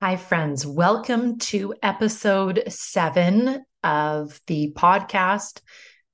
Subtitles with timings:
[0.00, 0.64] Hi, friends.
[0.64, 5.60] Welcome to episode seven of the podcast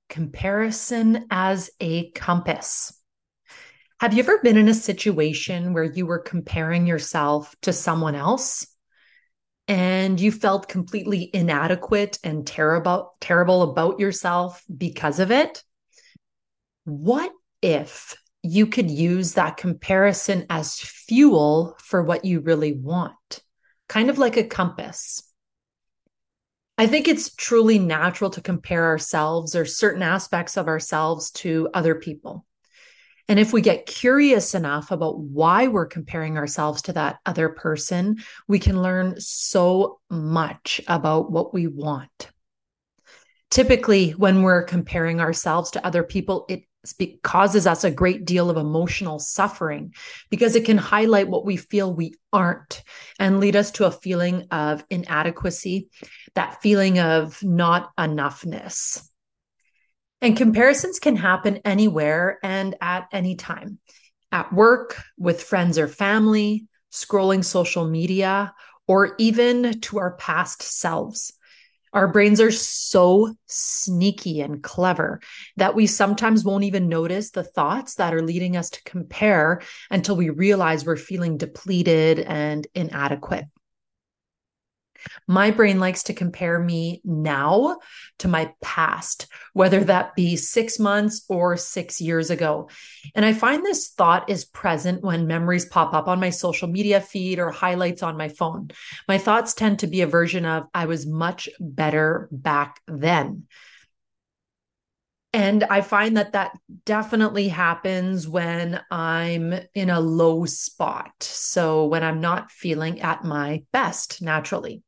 [0.09, 2.99] Comparison as a Compass.
[4.01, 8.67] Have you ever been in a situation where you were comparing yourself to someone else
[9.69, 15.63] and you felt completely inadequate and terrible, terrible about yourself because of it?
[16.87, 23.43] What if you could use that comparison as fuel for what you really want?
[23.89, 25.23] Kind of like a compass.
[26.77, 31.95] I think it's truly natural to compare ourselves or certain aspects of ourselves to other
[31.95, 32.45] people.
[33.29, 38.19] And if we get curious enough about why we're comparing ourselves to that other person,
[38.49, 42.31] we can learn so much about what we want.
[43.51, 46.65] Typically, when we're comparing ourselves to other people, it
[47.23, 49.95] causes us a great deal of emotional suffering
[50.31, 52.83] because it can highlight what we feel we aren't
[53.19, 55.89] and lead us to a feeling of inadequacy,
[56.35, 59.07] that feeling of not enoughness.
[60.21, 63.79] And comparisons can happen anywhere and at any time
[64.35, 68.53] at work, with friends or family, scrolling social media,
[68.89, 71.33] or even to our past selves.
[71.95, 75.21] Our brains are so sneaky and clever
[75.57, 80.17] that we sometimes won't even notice the thoughts that are leading us to compare until
[80.17, 83.45] we realize we're feeling depleted and inadequate.
[85.27, 87.79] My brain likes to compare me now
[88.19, 92.69] to my past, whether that be six months or six years ago.
[93.15, 97.01] And I find this thought is present when memories pop up on my social media
[97.01, 98.71] feed or highlights on my phone.
[99.09, 103.45] My thoughts tend to be a version of, I was much better back then.
[105.33, 111.11] And I find that that definitely happens when I'm in a low spot.
[111.19, 114.85] So when I'm not feeling at my best naturally.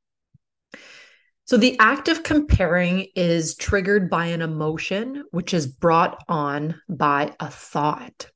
[1.44, 7.34] So the act of comparing is triggered by an emotion, which is brought on by
[7.38, 8.30] a thought.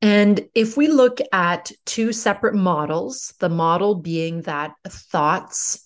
[0.00, 5.84] And if we look at two separate models, the model being that thoughts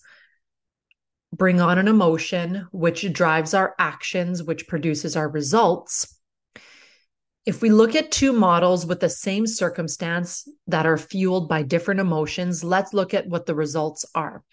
[1.33, 6.15] bring on an emotion, which drives our actions, which produces our results.
[7.45, 11.99] If we look at two models with the same circumstance that are fueled by different
[11.99, 14.43] emotions, let's look at what the results are.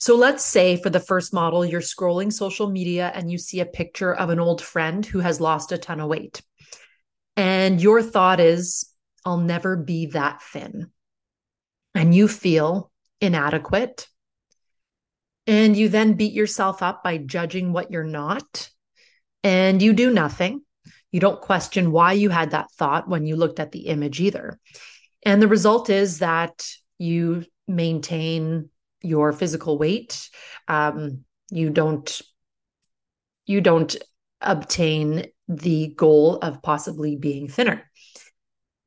[0.00, 3.66] So let's say for the first model, you're scrolling social media and you see a
[3.66, 6.40] picture of an old friend who has lost a ton of weight.
[7.36, 8.90] And your thought is,
[9.26, 10.90] I'll never be that thin.
[11.94, 12.90] And you feel
[13.20, 14.08] inadequate.
[15.46, 18.70] And you then beat yourself up by judging what you're not.
[19.44, 20.62] And you do nothing.
[21.12, 24.58] You don't question why you had that thought when you looked at the image either.
[25.24, 26.66] And the result is that
[26.98, 28.70] you maintain
[29.02, 30.28] your physical weight.
[30.68, 32.20] Um, you don't
[33.46, 33.96] you don't
[34.40, 37.90] obtain the goal of possibly being thinner.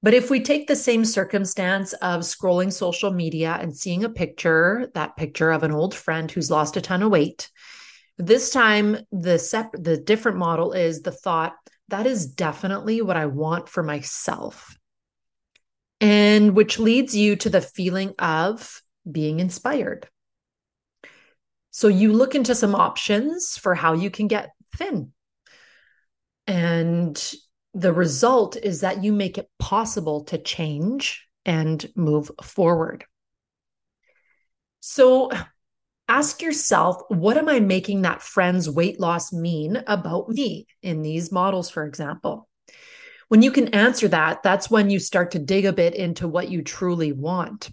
[0.02, 4.90] But if we take the same circumstance of scrolling social media and seeing a picture,
[4.94, 7.50] that picture of an old friend who's lost a ton of weight,
[8.18, 11.54] this time the sep- the different model is the thought
[11.90, 14.78] that is definitely what I want for myself.
[16.02, 20.08] And which leads you to the feeling of being inspired.
[21.72, 25.12] So you look into some options for how you can get thin.
[26.46, 27.34] And
[27.74, 33.06] the result is that you make it possible to change and move forward.
[34.82, 35.32] So
[36.08, 41.32] ask yourself what am I making that friend's weight loss mean about me in these
[41.32, 42.48] models, for example?
[43.30, 46.50] When you can answer that, that's when you start to dig a bit into what
[46.50, 47.72] you truly want.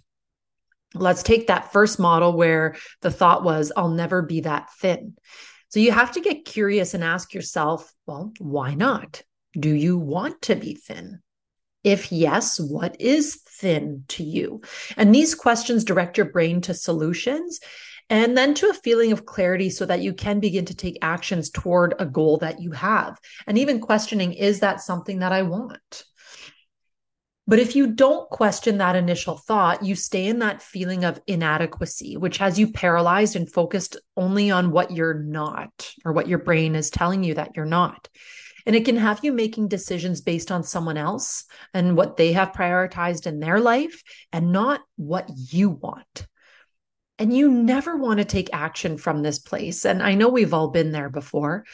[0.93, 5.15] Let's take that first model where the thought was, I'll never be that thin.
[5.69, 9.23] So you have to get curious and ask yourself, well, why not?
[9.57, 11.21] Do you want to be thin?
[11.83, 14.61] If yes, what is thin to you?
[14.97, 17.59] And these questions direct your brain to solutions
[18.09, 21.49] and then to a feeling of clarity so that you can begin to take actions
[21.49, 23.17] toward a goal that you have.
[23.47, 26.03] And even questioning, is that something that I want?
[27.51, 32.15] But if you don't question that initial thought, you stay in that feeling of inadequacy,
[32.15, 36.75] which has you paralyzed and focused only on what you're not or what your brain
[36.75, 38.07] is telling you that you're not.
[38.65, 41.43] And it can have you making decisions based on someone else
[41.73, 44.01] and what they have prioritized in their life
[44.31, 46.27] and not what you want.
[47.19, 49.83] And you never want to take action from this place.
[49.83, 51.65] And I know we've all been there before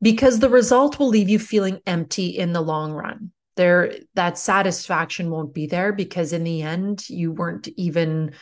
[0.00, 5.30] because the result will leave you feeling empty in the long run there that satisfaction
[5.30, 8.32] won't be there because in the end you weren't even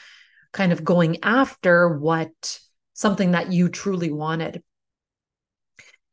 [0.52, 2.60] kind of going after what
[2.94, 4.62] something that you truly wanted.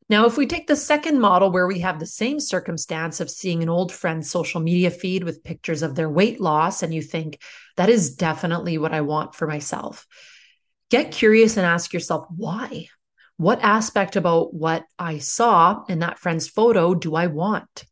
[0.08, 3.62] Now, if we take the second model where we have the same circumstance of seeing
[3.62, 7.40] an old friend's social media feed with pictures of their weight loss, and you think,
[7.76, 10.06] that is definitely what I want for myself,
[10.90, 12.86] get curious and ask yourself, why?
[13.36, 17.84] What aspect about what I saw in that friend's photo do I want?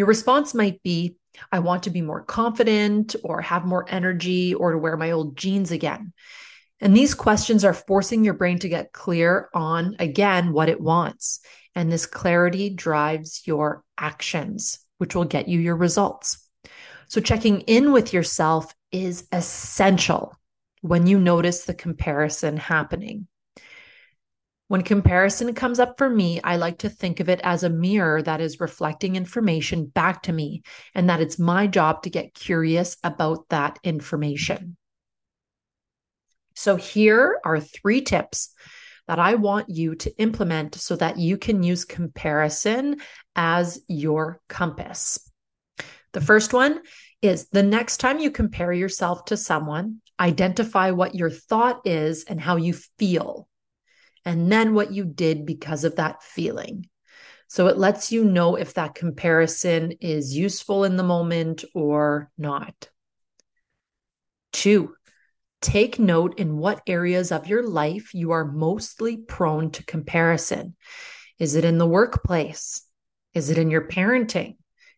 [0.00, 1.16] Your response might be,
[1.52, 5.36] I want to be more confident or have more energy or to wear my old
[5.36, 6.14] jeans again.
[6.80, 11.40] And these questions are forcing your brain to get clear on, again, what it wants.
[11.74, 16.48] And this clarity drives your actions, which will get you your results.
[17.08, 20.34] So, checking in with yourself is essential
[20.80, 23.28] when you notice the comparison happening.
[24.70, 28.22] When comparison comes up for me, I like to think of it as a mirror
[28.22, 30.62] that is reflecting information back to me,
[30.94, 34.76] and that it's my job to get curious about that information.
[36.54, 38.54] So, here are three tips
[39.08, 43.00] that I want you to implement so that you can use comparison
[43.34, 45.18] as your compass.
[46.12, 46.80] The first one
[47.22, 52.40] is the next time you compare yourself to someone, identify what your thought is and
[52.40, 53.48] how you feel,
[54.24, 56.88] and then what you did because of that feeling.
[57.48, 62.88] So it lets you know if that comparison is useful in the moment or not.
[64.52, 64.94] Two,
[65.60, 70.74] Take note in what areas of your life you are mostly prone to comparison.
[71.38, 72.82] Is it in the workplace?
[73.34, 74.56] Is it in your parenting?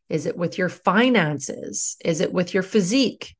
[0.09, 1.97] Is it with your finances?
[2.05, 3.35] Is it with your physique?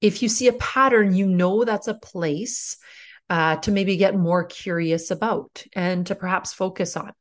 [0.00, 2.76] If you see a pattern, you know that's a place
[3.30, 7.12] uh, to maybe get more curious about and to perhaps focus on.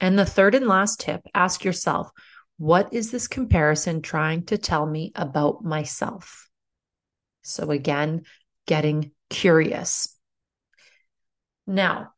[0.00, 2.10] And the third and last tip ask yourself,
[2.58, 6.48] what is this comparison trying to tell me about myself?
[7.42, 8.22] So, again,
[8.66, 10.16] getting curious.
[11.66, 12.10] Now,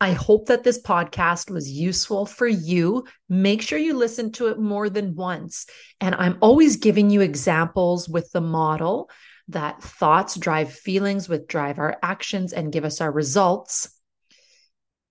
[0.00, 3.06] I hope that this podcast was useful for you.
[3.28, 5.66] Make sure you listen to it more than once.
[6.00, 9.10] And I'm always giving you examples with the model
[9.48, 13.88] that thoughts drive feelings, which drive our actions and give us our results.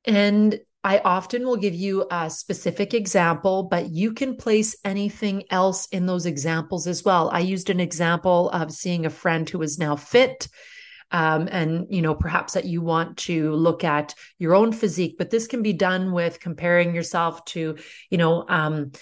[0.06, 5.86] And I often will give you a specific example, but you can place anything else
[5.88, 7.30] in those examples as well.
[7.32, 10.48] I used an example of seeing a friend who is now fit.
[11.12, 15.30] Um, and you know perhaps that you want to look at your own physique but
[15.30, 17.78] this can be done with comparing yourself to
[18.10, 18.94] you know um,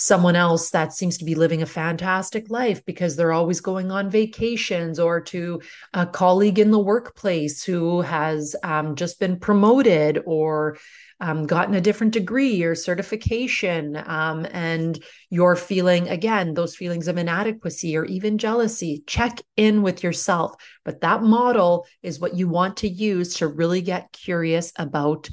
[0.00, 4.08] someone else that seems to be living a fantastic life because they're always going on
[4.08, 5.60] vacations or to
[5.92, 10.78] a colleague in the workplace who has um, just been promoted or
[11.18, 17.18] um, gotten a different degree or certification, um, and you're feeling, again, those feelings of
[17.18, 20.54] inadequacy or even jealousy, check in with yourself.
[20.84, 25.28] But that model is what you want to use to really get curious about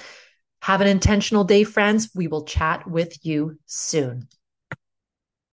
[0.62, 2.08] Have an intentional day, friends.
[2.14, 4.28] We will chat with you soon.